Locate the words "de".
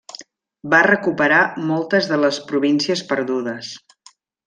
2.15-2.19